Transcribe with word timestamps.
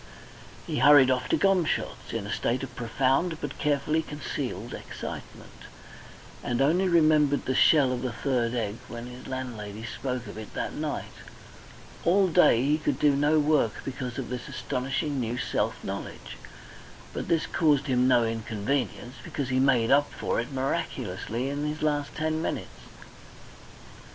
He 0.65 0.79
hurried 0.79 1.11
off 1.11 1.29
to 1.29 1.37
Gomshott's 1.37 2.11
in 2.11 2.25
a 2.25 2.33
state 2.33 2.63
of 2.63 2.75
profound 2.75 3.39
but 3.39 3.59
carefully 3.59 4.01
concealed 4.01 4.73
excitement, 4.73 5.51
and 6.43 6.59
only 6.59 6.87
remembered 6.87 7.45
the 7.45 7.53
shell 7.53 7.91
of 7.91 8.01
the 8.01 8.11
third 8.11 8.55
egg 8.55 8.77
when 8.87 9.05
his 9.05 9.27
landlady 9.27 9.85
spoke 9.85 10.25
of 10.25 10.39
it 10.39 10.55
that 10.55 10.73
night. 10.73 11.13
All 12.03 12.27
day 12.27 12.65
he 12.65 12.79
could 12.79 12.97
do 12.97 13.15
no 13.15 13.37
work 13.39 13.73
because 13.85 14.17
of 14.17 14.29
this 14.31 14.47
astonishing 14.47 15.19
new 15.19 15.37
self 15.37 15.83
knowledge, 15.83 16.35
but 17.13 17.27
this 17.27 17.45
caused 17.45 17.85
him 17.85 18.07
no 18.07 18.25
inconvenience, 18.25 19.17
because 19.23 19.49
he 19.49 19.59
made 19.59 19.91
up 19.91 20.11
for 20.11 20.39
it 20.39 20.51
miraculously 20.51 21.47
in 21.47 21.63
his 21.63 21.83
last 21.83 22.15
ten 22.15 22.41
minutes. 22.41 22.87